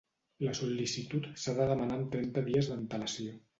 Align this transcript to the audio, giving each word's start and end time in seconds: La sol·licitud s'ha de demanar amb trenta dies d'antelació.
La 0.45 0.55
sol·licitud 0.59 1.27
s'ha 1.43 1.55
de 1.61 1.69
demanar 1.73 1.99
amb 2.01 2.11
trenta 2.17 2.47
dies 2.51 2.73
d'antelació. 2.75 3.41